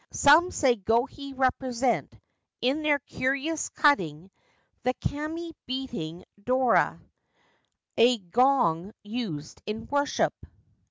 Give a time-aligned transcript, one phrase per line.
[0.11, 2.11] Some say Gohei represent,
[2.59, 4.31] in their curious cutting,
[4.81, 6.99] the Kami beating dora,
[7.97, 10.33] a gong used in worship.